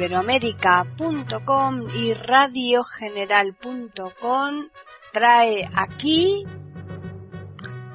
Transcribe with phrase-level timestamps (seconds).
[0.00, 4.68] iberoamérica.com y radiogeneral.com
[5.12, 6.46] trae aquí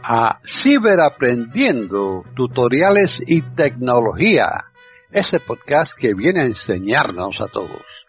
[0.03, 4.65] a Ciberaprendiendo, tutoriales y tecnología,
[5.09, 8.05] ese podcast que viene a enseñarnos a todos.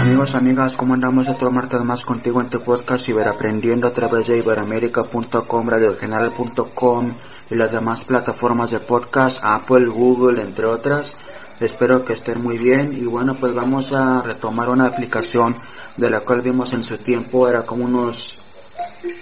[0.00, 4.38] Amigos, amigas, ¿cómo andamos otro martes más contigo en tu podcast Ciberaprendiendo a través de
[4.38, 7.14] iberoamérica.com, radiogeneral.com
[7.50, 11.16] y las demás plataformas de podcast, Apple, Google, entre otras.
[11.60, 15.56] Espero que estén muy bien y bueno, pues vamos a retomar una aplicación
[15.96, 18.36] de la cual vimos en su tiempo, era como unos,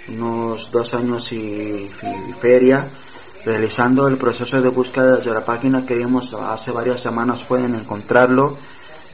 [0.09, 1.89] unos dos años y,
[2.39, 2.89] feria,
[3.43, 8.57] realizando el proceso de búsqueda desde la página que vimos hace varias semanas, pueden encontrarlo.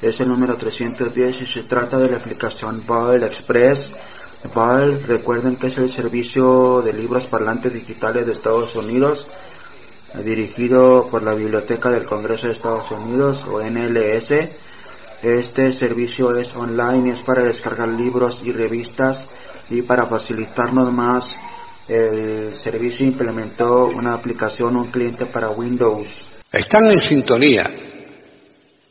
[0.01, 3.95] Es el número 310 y se trata de la aplicación Ball Express
[4.43, 9.25] Recuerden que es el servicio de libros parlantes digitales de Estados Unidos,
[10.23, 14.31] dirigido por la Biblioteca del Congreso de Estados Unidos o NLS.
[15.21, 19.29] Este servicio es online y es para descargar libros y revistas
[19.69, 21.39] y para facilitarnos más
[21.87, 26.31] el servicio implementó una aplicación, un cliente para Windows.
[26.51, 27.65] Están en sintonía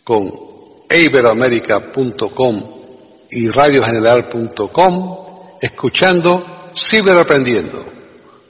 [0.03, 0.31] con
[0.91, 2.83] iberoamerica.com
[3.31, 5.32] y radiogeneral.com
[5.63, 7.85] escuchando Ciberaprendiendo,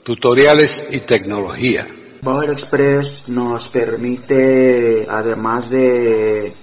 [0.03, 1.85] tutoriales y tecnología.
[2.23, 6.55] Power Express nos permite, además de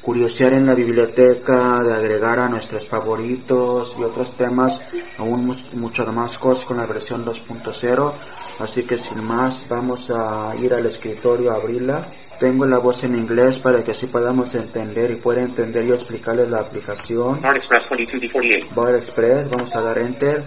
[0.00, 4.80] curiosear en la biblioteca, de agregar a nuestros favoritos y otros temas,
[5.18, 8.14] aún mucho más cosas con la versión 2.0.
[8.60, 12.08] Así que sin más, vamos a ir al escritorio a abrirla.
[12.38, 16.50] Tengo la voz en inglés para que así podamos entender y pueda entender y explicarles
[16.50, 17.40] la aplicación.
[17.40, 18.74] Bard Express 22D48.
[18.74, 20.44] Bard Express, vamos a dar Enter.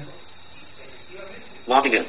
[1.68, 2.06] Logging in.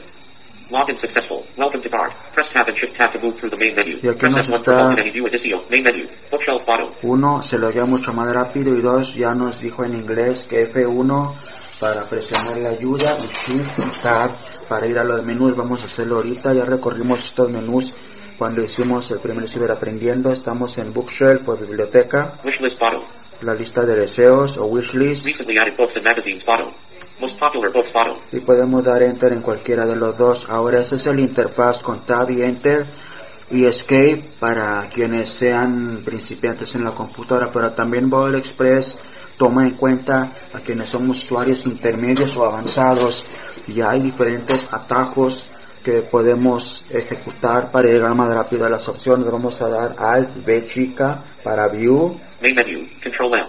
[0.70, 1.44] Login successful.
[1.56, 2.12] Welcome to Bard.
[2.34, 3.98] Press tab and shift tab to move through the main menu.
[4.02, 5.56] Y aquí Press nos F1 for está- view addicio.
[5.70, 6.08] Main menu.
[6.30, 6.90] Bookshelf bottom.
[7.02, 10.62] Uno, se lo dio mucho más rápido y dos, ya nos dijo en inglés que
[10.70, 11.34] F1
[11.80, 14.32] para presionar la ayuda y Shift Tab
[14.68, 15.56] para ir a los menús.
[15.56, 17.92] Vamos a hacerlo ahorita, ya recorrimos estos menús
[18.40, 20.32] cuando hicimos el primer ciberaprendiendo.
[20.32, 23.02] Estamos en Bookshelf o biblioteca, Wishlist bottom.
[23.42, 26.72] la lista de deseos o wishlist Recently added books and magazines bottom.
[27.20, 28.16] Most popular books bottom.
[28.32, 30.46] y podemos dar Enter en cualquiera de los dos.
[30.48, 32.86] Ahora ese es el interfaz con Tab y Enter
[33.50, 38.96] y Escape para quienes sean principiantes en la computadora, pero también Bubble Express
[39.36, 43.22] toma en cuenta a quienes son usuarios intermedios o avanzados
[43.68, 45.46] y hay diferentes atajos
[45.84, 49.30] que podemos ejecutar para llegar más rápido a las opciones.
[49.30, 52.86] Vamos a dar Alt B chica para View Main menu.
[53.02, 53.46] Control M.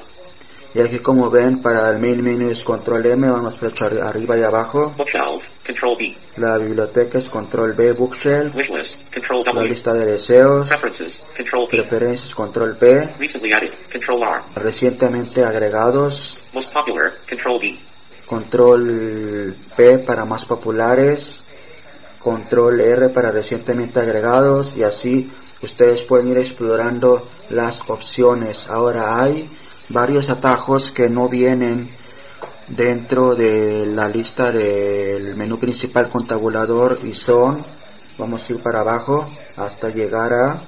[0.73, 4.37] y aquí como ven para el main menu es Control M, vamos flecha arri- arriba
[4.37, 4.93] y abajo.
[4.97, 5.43] Bookshelf.
[5.65, 6.15] Control B.
[6.37, 8.55] La biblioteca es Control B Bookshelf.
[8.55, 8.95] Wishlist.
[9.13, 9.69] Control La W.
[9.69, 10.67] lista de deseos.
[10.67, 11.23] Preferences.
[11.37, 11.77] Control P.
[11.77, 12.87] Preferencias Control P.
[13.19, 13.71] Recently added.
[13.91, 14.41] Control R.
[14.55, 16.41] Recientemente agregados.
[16.53, 17.13] Most popular.
[17.29, 17.77] Control V.
[18.25, 21.43] Control P para más populares.
[22.23, 24.75] Control R para recientemente agregados.
[24.75, 28.65] Y así ustedes pueden ir explorando las opciones.
[28.69, 29.49] Ahora hay
[29.89, 31.91] varios atajos que no vienen
[32.67, 37.65] dentro de la lista del menú principal con tabulador y son,
[38.17, 40.61] vamos a ir para abajo hasta llegar a,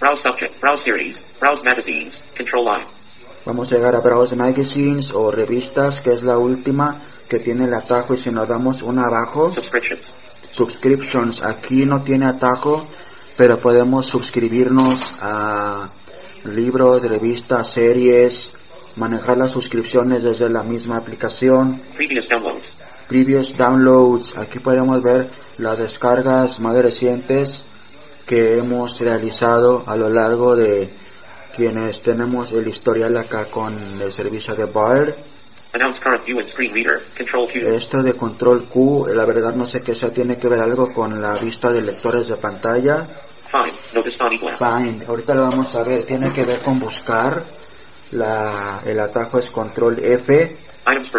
[0.00, 0.60] Browse subject.
[0.60, 1.22] Browse series.
[1.40, 2.22] Browse magazines.
[2.36, 2.84] Control I.
[3.44, 7.74] vamos a llegar a Browse Magazines o revistas, que es la última que tiene el
[7.74, 10.14] atajo y si nos damos una abajo, Subscriptions.
[10.50, 12.86] Subscriptions, aquí no tiene atajo,
[13.36, 15.90] pero podemos suscribirnos a
[16.44, 18.52] libros, revistas, series,
[18.96, 21.82] manejar las suscripciones desde la misma aplicación.
[21.96, 22.74] Previous downloads.
[23.08, 24.36] previous downloads.
[24.36, 27.64] Aquí podemos ver las descargas más recientes
[28.26, 30.90] que hemos realizado a lo largo de
[31.56, 35.14] quienes tenemos el historial acá con el servicio de Bard.
[37.74, 41.20] Esto de control Q, la verdad no sé qué eso tiene que ver algo con
[41.20, 43.06] la vista de lectores de pantalla.
[44.58, 45.04] Fine.
[45.06, 47.44] Ahorita lo vamos a ver, tiene que ver con buscar.
[48.10, 50.56] La, el atajo es control F.
[50.86, 51.10] Items.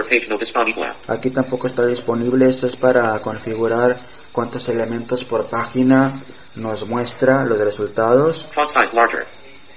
[1.08, 4.00] Aquí tampoco está disponible, esto es para configurar
[4.32, 6.22] cuántos elementos por página
[6.56, 8.50] nos muestra los resultados.
[8.54, 9.28] Font size larger.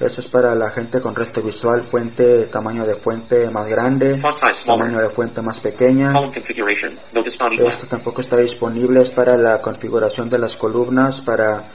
[0.03, 4.21] Eso es para la gente con resto visual, fuente, tamaño de fuente más grande,
[4.67, 6.11] tamaño de fuente más pequeña.
[7.69, 11.69] Esto tampoco está disponible, es para la configuración de las columnas, para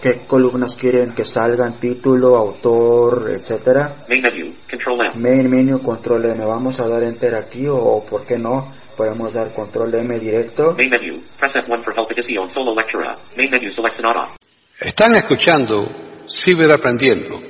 [0.00, 4.06] qué columnas quieren que salgan, título, autor, etcétera.
[4.08, 4.54] Main menu.
[4.70, 5.30] Control M.
[5.30, 6.44] Main menu, control M.
[6.46, 10.74] Vamos a dar enter aquí o, por qué no, podemos dar control M directo.
[10.78, 11.22] Main menu.
[11.38, 13.18] Press F1 for help edition solo lectura.
[13.36, 14.34] Main menu select Sonata.
[14.80, 15.86] Están escuchando
[16.28, 17.40] Ciberaprendiendo,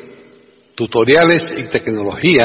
[0.76, 2.44] tutoriales y tecnología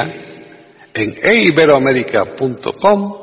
[0.94, 3.13] en eiberoamerica.com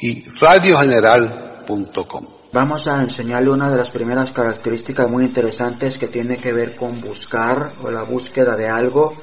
[0.00, 2.26] y radiogeneral.com.
[2.52, 7.00] Vamos a enseñarle una de las primeras características muy interesantes que tiene que ver con
[7.00, 9.14] buscar o la búsqueda de algo.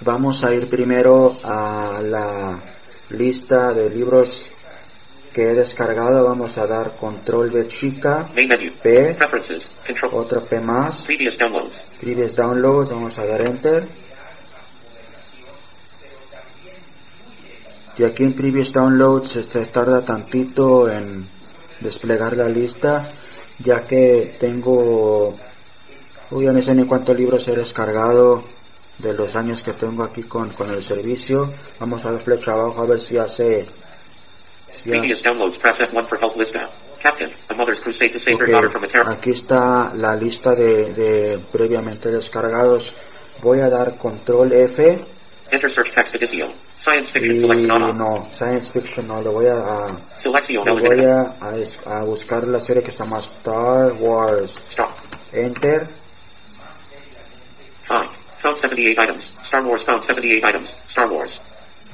[0.00, 2.60] Vamos a ir primero a la
[3.10, 4.50] lista de libros
[5.34, 6.24] que he descargado.
[6.26, 8.72] Vamos a dar control B chica, Main menu.
[8.82, 9.70] P, Preferences.
[9.86, 10.14] Control.
[10.14, 11.84] otra P más, Previous downloads.
[12.00, 13.86] previous downloads, vamos a dar enter.
[17.98, 21.26] Y aquí en previous downloads este, tarda tantito en
[21.80, 23.10] desplegar la lista,
[23.58, 25.36] ya que tengo,
[26.30, 28.44] uy, no sé ni cuántos libros he descargado
[28.98, 31.52] de los años que tengo aquí con, con el servicio.
[31.80, 33.66] Vamos a dar flecha abajo a ver si hace...
[34.82, 35.58] si Previous downloads.
[35.58, 36.70] Press F1 for help list out.
[37.02, 37.30] Captain.
[37.50, 39.12] A mother's crusade to save her Ok, daughter from a terrible.
[39.14, 42.94] aquí está la lista de, de previamente descargados.
[43.42, 45.00] Voy a dar control F
[45.50, 46.52] Enter search text edition.
[46.84, 49.86] Science fiction no, science fiction no, lo voy a,
[50.64, 51.36] lo voy a,
[51.86, 54.52] a buscar la serie que se llama Star Wars.
[54.70, 54.90] Stop.
[55.32, 55.86] Enter,
[57.86, 58.10] Find.
[58.42, 59.24] Found 78 items.
[59.44, 60.76] Star Wars found 78 items.
[60.88, 61.40] Star Wars.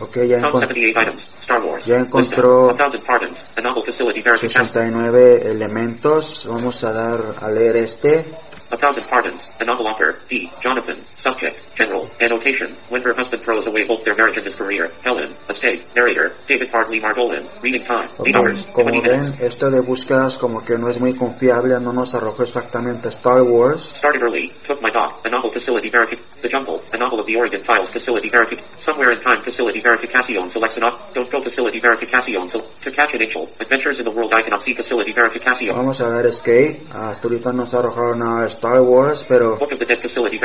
[0.00, 1.22] ok, ya Found encontré 78 items.
[1.42, 1.84] Star Wars.
[1.86, 2.80] Ya encontró- out.
[2.80, 3.44] A thousand pardons.
[3.56, 4.64] A novel facility verification.
[4.64, 6.46] 69 elementos.
[6.48, 8.24] Vamos a dar a leer este.
[8.70, 9.46] A thousand pardons.
[9.60, 10.18] A novel author.
[10.28, 10.50] D.
[10.60, 11.04] Jonathan.
[11.16, 11.56] Subject.
[11.74, 12.08] General.
[12.20, 12.76] Annotation.
[12.90, 14.92] When her husband throws away both their marriage and his career.
[15.04, 15.34] Helen.
[15.48, 15.86] Estate.
[15.96, 16.34] Narrator.
[16.46, 17.48] David Hartley Margolin.
[17.62, 18.10] Reading time.
[18.18, 18.66] Ok, 8 hours.
[18.72, 22.42] Como 20 ven, esto de búsquedas como que no es muy confiable, no nos arrojó
[22.42, 23.90] exactamente Star Wars.
[23.96, 24.52] Started early.
[24.66, 25.20] Took my dog.
[25.24, 26.18] A novel facility verific.
[26.42, 26.82] The Jungle.
[26.92, 28.60] A novel of the Oregon Files facility verific.
[28.80, 31.14] Somewhere in time facility verification selects an up.
[31.14, 32.48] Don't go facility verification.
[32.48, 33.48] So to catch an angel.
[33.60, 35.74] Adventures in the world I cannot see facility verification.
[35.74, 36.86] Vamos a dar escape.
[36.92, 40.38] Hasta ahorita nos arrojaron a Star Wars, pero Book of the Dead Facility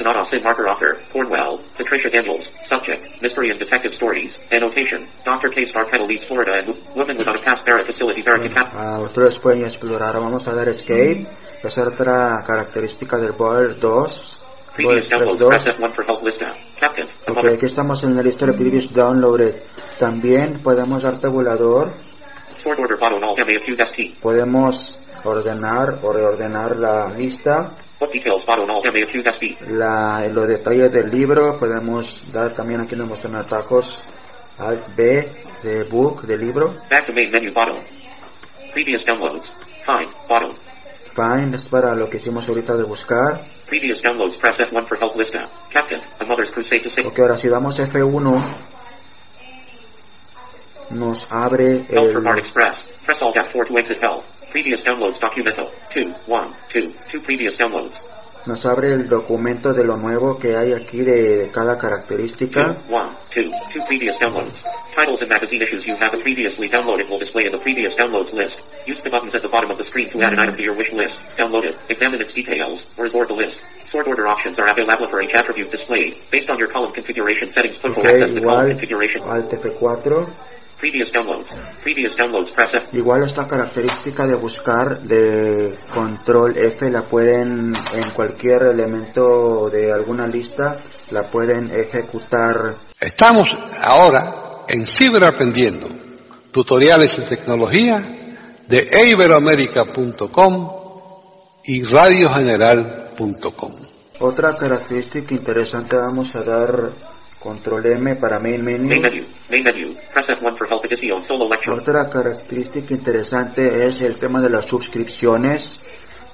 [0.00, 5.48] an auto sin marker author, Cornwell, Patricia Daniels, subject, mystery and detective stories, annotation, Dr.
[5.48, 5.64] K.
[5.64, 8.68] Star Kettle leaves Florida and woman without a past Barrett Facility Verification.
[8.76, 10.14] ah, ustedes pueden explorar.
[10.20, 11.26] Vamos a dar escape.
[11.62, 14.40] Esa es otra característica del Border 2.
[14.76, 15.48] Previous downloads, 2.
[15.48, 16.42] press F1 for help list.
[16.78, 19.54] Captain, Ok, aquí estamos en la lista de previous downloaded.
[19.98, 21.92] También podemos dar tabulador.
[22.58, 24.20] sword order and all MAFU ST.
[24.20, 27.72] Podemos ordenar o reordenar la lista.
[28.00, 29.78] All.
[29.78, 31.58] La, los detalles del libro.
[31.58, 34.02] Podemos dar también aquí nos muestran atajos.
[34.58, 35.28] Alt B
[35.62, 36.74] de book, de libro.
[36.90, 37.82] Back to main menu bottle.
[38.72, 39.46] Previous downloads.
[39.86, 40.54] Find, bottle.
[41.14, 43.40] Find es para lo que hicimos ahorita de buscar.
[43.66, 45.48] Previous downloads, press F1 for help list out.
[45.70, 47.06] Captain, a mother's crusade to save.
[47.06, 48.56] Ok, ahora si damos F1,
[50.90, 52.90] nos abre Help for el, Express.
[53.04, 54.24] Press Alt F4 to exit help.
[54.54, 55.68] Previous downloads documento.
[55.90, 57.98] 2, 1, 2, 2 previous downloads.
[58.46, 62.76] nos abre el documento de lo nuevo que hay aquí de, de cada característica.
[62.88, 64.62] 1, 2, 2 previous downloads.
[64.94, 68.60] Titles and magazine issues you have previously downloaded will display in the previous downloads list.
[68.86, 70.76] Use the buttons at the bottom of the screen to add an item to your
[70.76, 71.18] wish list.
[71.36, 73.60] Download it, examine its details, or sort the list.
[73.88, 76.14] Sort order options are available for each attribute displayed.
[76.30, 79.22] Based on your column configuration settings, click Ok, access the column configuration.
[79.22, 80.53] Alt F4.
[80.78, 81.56] Previous downloads.
[81.82, 82.96] Previous downloads, press F.
[82.96, 90.26] Igual esta característica de buscar de control F la pueden en cualquier elemento de alguna
[90.26, 90.78] lista,
[91.10, 92.76] la pueden ejecutar.
[93.00, 95.88] Estamos ahora en Ciberaprendiendo,
[96.50, 97.98] tutoriales de tecnología
[98.68, 100.70] de iberoamerica.com
[101.64, 103.72] y radiogeneral.com.
[104.20, 107.13] Otra característica interesante vamos a dar
[107.44, 109.02] control M para main Main menu.
[109.02, 109.24] menu.
[109.50, 109.94] Main menu.
[110.12, 111.76] Press F1 for help edition solo lecture.
[111.76, 115.80] Otra característica interesante es el tema de las suscripciones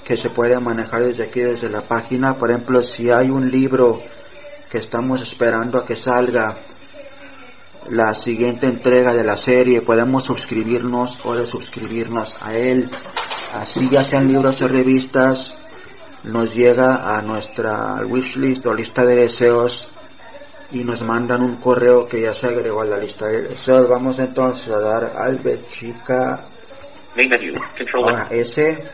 [0.04, 2.36] que se puede manejar desde aquí, desde la página.
[2.36, 4.00] Por ejemplo, si hay un libro
[4.70, 6.58] que estamos esperando a que salga
[7.90, 12.88] la siguiente entrega de la serie, podemos suscribirnos o desuscribirnos a él.
[13.54, 15.56] Así ya sean libros o revistas,
[16.22, 19.88] nos llega a nuestra wishlist o lista de deseos
[20.72, 23.26] y nos mandan un correo que ya se agregó a la lista.
[23.88, 25.12] Vamos entonces a dar
[25.70, 26.44] chica
[27.16, 27.60] Main menu.
[27.76, 28.84] Control S.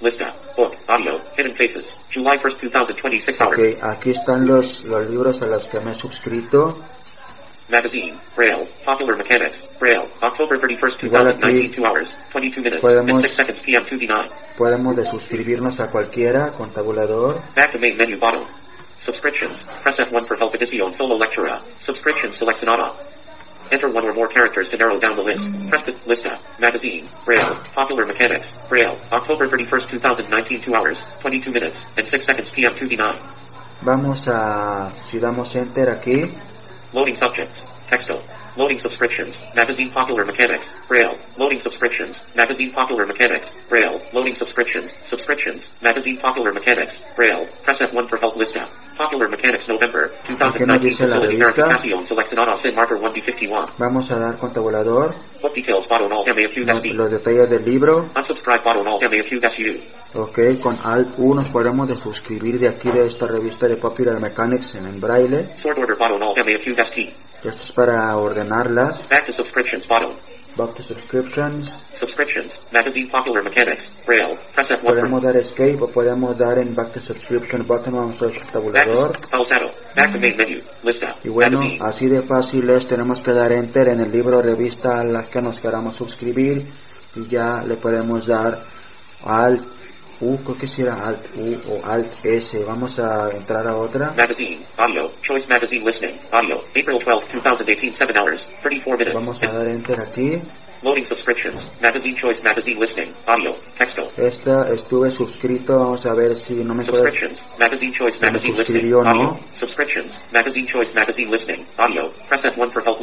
[0.00, 0.32] Lista.
[0.56, 0.74] Book.
[0.86, 1.20] Audio.
[1.36, 1.98] Hidden Faces.
[2.12, 3.58] July 1st, 2026 hours.
[3.58, 6.78] Ok, aquí están los, los libros a los que me he suscrito.
[7.68, 8.14] Magazine.
[8.36, 8.68] Braille.
[8.84, 9.66] Popular Mechanics.
[9.80, 10.08] Braille.
[10.22, 12.18] October 31st, Igual aquí 2019 2 hours.
[12.32, 12.80] 22 minutes.
[12.82, 14.28] podemos- And 6 seconds PM 2D9.
[14.58, 17.40] Podemos desuscribirnos a cualquiera con tabulador.
[17.56, 18.44] Back to main menu bottom.
[19.00, 19.62] Subscriptions.
[19.82, 21.62] Press F1 for help edition solo lectura.
[21.80, 22.96] Subscription selects an auto.
[23.72, 25.44] Enter one or more characters to narrow down the list.
[25.68, 26.38] Press the lista.
[26.58, 27.08] Magazine.
[27.24, 27.54] Braille.
[27.74, 28.52] Popular Mechanics.
[28.68, 28.98] Braille.
[29.10, 33.18] October 31st, 2019, 2 hours, 22 minutes, and 6 seconds PM 2D9.
[33.82, 36.22] Vamos a, si damos enter aquí,
[36.94, 37.66] Loading subjects.
[37.90, 38.22] Texto.
[38.56, 39.42] Loading subscriptions.
[39.56, 40.72] Magazine Popular Mechanics.
[40.86, 41.18] Braille.
[41.36, 42.20] Loading subscriptions.
[42.36, 43.50] Magazine Popular Mechanics.
[43.68, 44.00] Braille.
[44.12, 44.92] Loading subscriptions.
[45.06, 45.68] Subscriptions.
[45.82, 47.02] Magazine Popular Mechanics.
[47.16, 47.48] Braille.
[47.64, 48.70] Press F1 for help list out.
[48.96, 50.10] Popular Mechanics November.
[50.28, 51.62] 2019 dice la Facility revista?
[51.62, 52.04] Verificación.
[52.04, 53.70] Select Sonata Sin Marker 1D51.
[53.78, 54.38] vamos a dar
[55.54, 59.40] details MAQ los, detalles del libro, Unsubscribe bottom all MAQ
[60.14, 60.20] U.
[60.20, 64.74] ok, con Alt U nos podemos desuscribir de aquí de esta revista de Popular Mechanics
[64.74, 67.12] en, en braille, Sort order MAQ T.
[67.44, 70.12] esto es para ordenarlas, Back to subscriptions bottom.
[70.56, 72.58] Back to subscriptions, Subscriptions.
[72.72, 73.90] Magazine Popular Mechanics.
[74.06, 74.38] Braille.
[74.54, 78.52] Press F1 podemos dar escape o podemos dar en back to subscription button, a back
[78.52, 79.72] tabulador, Pausado.
[79.96, 80.62] Back to main menu.
[80.82, 81.16] List out.
[81.24, 81.78] Y bueno, Magazine.
[81.82, 85.28] así de fácil es, tenemos que dar enter en el libro o revista a las
[85.28, 86.66] que nos queramos suscribir
[87.14, 88.64] y ya le podemos dar
[89.24, 89.62] alt
[90.20, 92.62] U, creo que si era alt U o alt S.
[92.64, 94.12] Vamos a entrar a otra.
[94.14, 94.64] Magazine.
[94.76, 95.12] Audio.
[95.22, 96.18] Choice Magazine listening.
[96.30, 96.58] Audio.
[96.70, 99.14] April 12, 2018, 7 hours, 34 minutes.
[99.14, 100.42] Vamos a dar enter aquí.
[100.84, 101.56] Loading subscriptions.
[101.80, 103.14] Magazine Choice Magazine listening.
[103.26, 103.56] Audio.
[103.78, 104.02] Texto.
[104.18, 107.04] Esta estuve suscrito, vamos a ver si no me puede...
[107.04, 107.42] Subscriptions.
[107.58, 109.08] Magazine Choice Magazine suscribió, ¿no?
[109.08, 109.40] Audio.
[109.54, 110.20] Subscriptions.
[110.30, 111.64] Magazine Choice Magazine listening.
[111.78, 112.12] Audio.
[112.28, 112.98] Press F1 for help.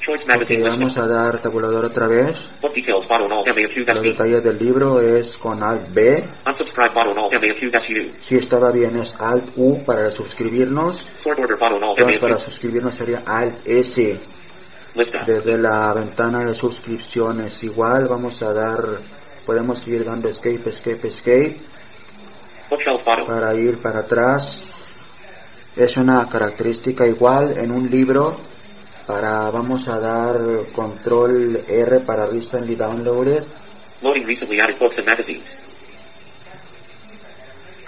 [0.00, 2.38] Choice Magazine vamos a dar tabulador otra vez.
[2.62, 6.24] Book details bottom all MAQ Los detalles del libro es con alt B.
[6.46, 8.12] Unsubscribe bottom all MAQ U.
[8.22, 11.06] Si estaba bien es alt U para suscribirnos.
[11.18, 14.18] Sort order bottom all Entonces para suscribirnos sería alt S.
[15.26, 18.98] Desde la ventana de suscripciones igual vamos a dar
[19.46, 21.60] podemos seguir dando escape escape escape.
[23.26, 24.64] Para ir para atrás.
[25.76, 28.34] Es una característica igual en un libro.
[29.06, 30.36] Para vamos a dar
[30.74, 33.44] control R para recently downloaded.
[34.02, 35.58] Loading recently added books and magazines.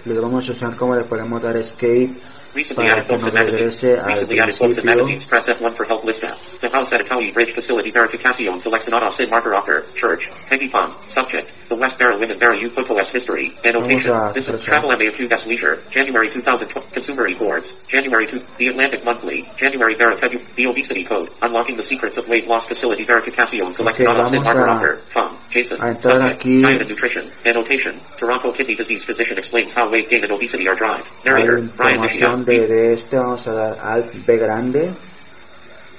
[0.04, 2.14] le vamos a usar como le podemos dar escape
[2.54, 3.82] Recently added books and magazines.
[3.82, 5.24] Recently added books and magazines.
[5.24, 6.38] Press F1 for help list out.
[6.60, 8.60] The house at Italian Bridge Facility Verificación.
[8.60, 9.86] Select Sonata Sin Marker Author.
[9.94, 10.28] Church.
[10.48, 10.94] Peggy Pond.
[11.12, 11.48] Subject.
[11.68, 13.56] The West Barrow Women Barrow U Photo S History.
[13.64, 14.32] Annotation.
[14.34, 14.62] This is.
[14.62, 15.82] Travel MAQ Gas Leisure.
[15.90, 16.92] January 2012.
[16.92, 17.76] Consumer Reports.
[17.88, 18.40] January 2.
[18.58, 19.48] The Atlantic Monthly.
[19.56, 20.54] January Verifebu.
[20.56, 21.30] The Obesity Code.
[21.42, 23.74] Unlocking the Secrets of Weight Loss Facility Verificación.
[23.74, 24.96] Select Ok, Sonata Sin vamos Marker Author.
[25.12, 25.38] Fun.
[25.52, 25.82] Jason.
[25.82, 26.34] a entrar Subject.
[26.36, 26.62] aquí.
[26.62, 27.24] Diet and Nutrition.
[27.44, 27.94] Annotation.
[28.18, 31.04] Toronto Kidney Disease Physician explains how weight gain and obesity are drive.
[31.24, 31.60] hay Narrator.
[31.76, 32.66] Brian información de, Nishia.
[32.68, 34.90] de este vamos a dar alt B grande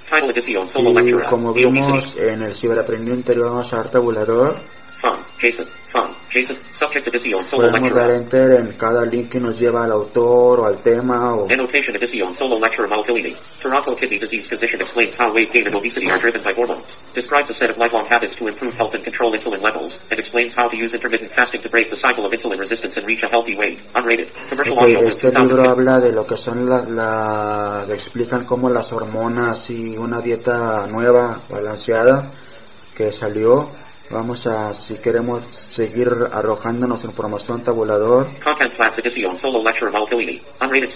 [0.09, 1.29] Title Edición Solo y Lectura.
[1.29, 4.55] como vimos en el ciberaprendido anterior vamos a dar tabulador
[5.01, 5.19] Fun.
[5.41, 5.67] Jason.
[5.91, 6.15] Fun.
[6.31, 6.55] Jason.
[6.71, 8.47] Subject Edición Solo podemos dar Lectura.
[8.47, 12.33] enter en cada link que nos lleva al autor o al tema o Annotation Edición
[12.33, 13.35] Solo Lectura Maltilini.
[13.61, 16.87] Toronto Kidney Disease Physician explains how weight gain and obesity are driven by hormones.
[17.13, 19.99] Describes a set of lifelong habits to improve health and control insulin levels.
[20.09, 23.05] And explains how to use intermittent fasting to break the cycle of insulin resistance and
[23.05, 23.79] reach a healthy weight.
[23.93, 24.29] Unrated.
[24.49, 25.69] Commercial Ok, audio este libro 2015.
[25.69, 31.41] habla de lo que son la, la explican cómo las hormonas y una dieta nueva
[31.49, 32.31] balanceada
[32.95, 33.67] que salió
[34.11, 38.73] vamos a si queremos seguir arrojándonos información tabulador Content
[39.37, 39.59] Solo.
[39.59, 40.89] Unrated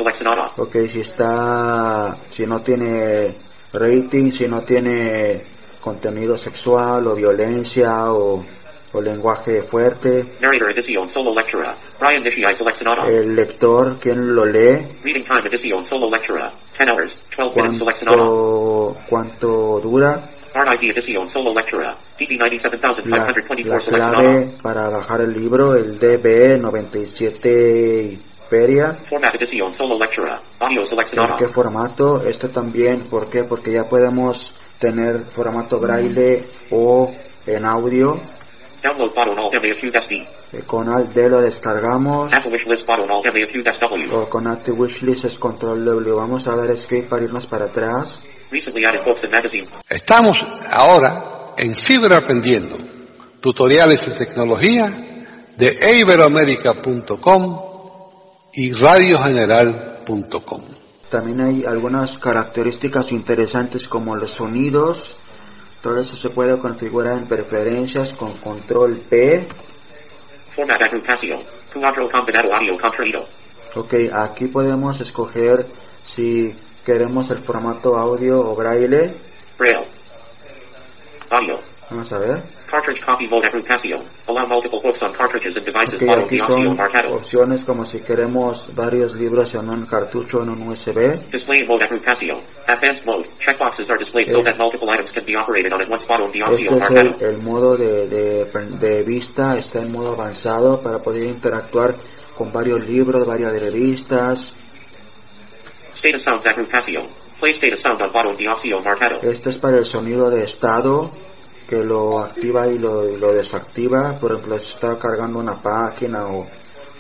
[0.58, 3.36] ok si está si no tiene
[3.74, 5.44] rating si no tiene
[5.80, 8.44] contenido sexual o violencia o,
[8.92, 11.76] o lenguaje fuerte Narrator Edición Solo Lectura.
[12.00, 13.08] Brian Nishii Select Sonata.
[13.08, 16.52] el lector quien lo lee Reading Time Edición Solo Lectura.
[16.78, 17.22] 10 hours.
[17.38, 18.18] 12 minutes Select Sonata.
[18.18, 21.98] cuánto cuánto dura Hard ID Edición Solo Lectura.
[22.18, 23.26] DB la, 97524 la
[23.82, 24.12] Select Sonata.
[24.12, 28.94] clave para bajar el libro, el DB97 y Feria.
[29.10, 30.40] Format Edición Solo Lectura.
[30.60, 32.26] Audio Select ¿En qué formato?
[32.26, 33.44] Este también, ¿por qué?
[33.44, 37.14] Porque ya podemos tener formato braille o
[37.46, 38.18] en audio.
[38.82, 40.14] Download MAQ SD.
[40.54, 42.32] Eh, Con Alt D lo descargamos.
[44.14, 46.14] O con Alt Wishlist es control W.
[46.14, 48.24] Vamos a dar escape para irnos para atrás.
[48.52, 49.68] Recently added books and magazine.
[49.90, 52.78] Estamos ahora en Ciberaprendiendo,
[53.42, 55.06] tutoriales y tecnología
[55.58, 57.62] de iberoamerica.com
[58.54, 60.62] y radiogeneral.com.
[61.10, 65.16] También hay algunas características interesantes como los sonidos.
[65.82, 69.48] Todo eso se puede configurar en preferencias con control P.
[70.56, 71.42] Format agrupación.
[71.74, 73.28] Cuadro combinado audio contraído.
[73.76, 75.66] Ok, aquí podemos escoger
[76.06, 79.14] si queremos el formato audio o braille.
[79.58, 79.88] Braille.
[81.32, 81.60] Audio.
[81.90, 82.44] Vamos a ver.
[82.70, 84.00] Cartridge copy mode Casio.
[84.28, 86.02] Allow multiple books on cartridges and devices.
[86.02, 86.80] Ok, Auto aquí son
[87.14, 91.30] opciones como si queremos varios libros en un cartucho en un USB.
[91.32, 92.40] Display mode Casio.
[92.68, 93.28] Advanced mode.
[93.40, 94.44] Checkboxes are displayed so Eh.
[94.44, 96.04] that multiple items can be operated on at once.
[96.10, 98.46] Auto Este Diopsio es el, el modo de, de,
[98.80, 101.96] de vista, está en modo avanzado para poder interactuar
[102.36, 104.56] con varios libros, varias revistas.
[109.22, 111.12] Este es para el sonido de estado
[111.68, 114.18] que lo activa y lo, y lo desactiva.
[114.20, 116.48] Por ejemplo, si está cargando una página o,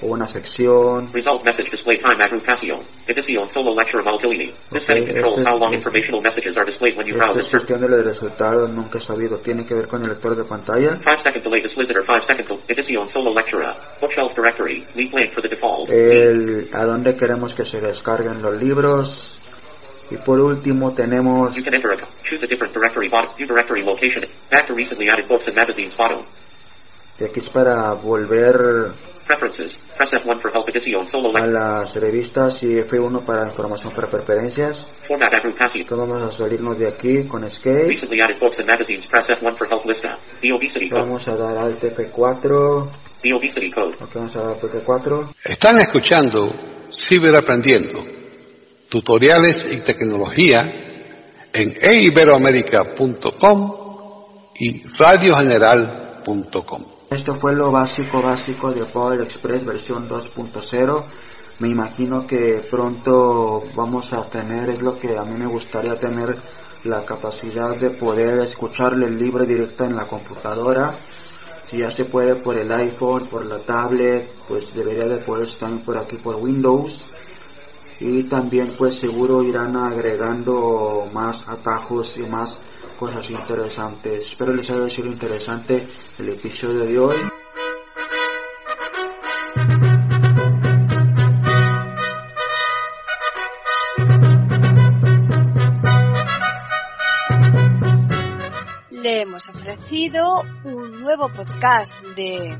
[0.05, 1.09] o una sección.
[1.13, 2.79] Result message display time Casio.
[3.07, 4.53] Edition solo lecture volatility.
[4.71, 7.45] This setting controls este- how long informational messages are displayed when you Esta browse es
[7.45, 7.67] and search.
[7.67, 9.37] cuestión del resultado, nunca he sabido.
[9.39, 10.97] Tiene que ver con el lector de pantalla.
[11.03, 13.75] 5 second delay to solicitor 5 second edition solo lectura.
[13.99, 14.85] Bookshelf directory.
[14.95, 15.89] Leave blank for the default.
[15.89, 19.31] El, a dónde queremos que se descarguen los libros.
[20.11, 23.81] Y por último tenemos You can enter a, choose a different directory bottom, view directory
[23.83, 26.23] location, back to recently added books and magazines bottom.
[27.17, 28.91] que aquí es para volver
[29.25, 34.07] Preferences, press F1 for help edition solo a las revistas y F1 para información para
[34.07, 34.85] preferencias.
[35.89, 37.87] Vamos a salirnos de aquí con Escape.
[37.87, 40.19] Recently added books and magazines, press F1 for help lista.
[40.41, 41.01] The obesity code.
[41.01, 42.87] Vamos a dar Alt F4.
[43.23, 43.95] The obesity code.
[43.99, 45.33] Ok, vamos a dar Alt F4.
[45.43, 46.53] Están escuchando
[46.91, 48.05] Ciberaprendiendo,
[48.89, 50.71] tutoriales y tecnología
[51.51, 53.73] en eiberoamerica.com
[54.59, 56.94] y radiogeneral.com.
[57.09, 61.03] Esto fue lo básico básico de Power Express versión 2.0.
[61.59, 66.35] Me imagino que pronto vamos a tener, es lo que a mí me gustaría tener,
[66.83, 70.97] la capacidad de poder escucharle el libro directo en la computadora.
[71.67, 75.85] Si ya se puede por el iPhone, por la tablet, pues debería de poderse también
[75.85, 76.99] por aquí por Windows.
[77.99, 82.59] Y también pues seguro irán agregando más atajos y más
[82.95, 84.27] cosas interesantes.
[84.27, 85.87] Espero les haya sido interesante
[86.17, 87.17] el episodio de hoy.
[98.91, 102.57] Le hemos ofrecido un nuevo podcast de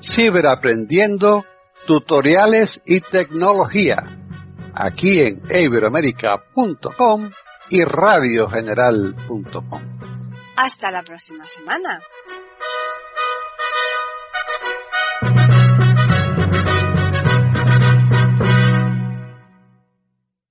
[0.00, 1.44] Ciberaprendiendo,
[1.86, 3.96] tutoriales y tecnología,
[4.74, 7.30] aquí en iberoamerica.com
[7.70, 9.80] y radiogeneral.com.
[10.56, 12.00] Hasta la próxima semana.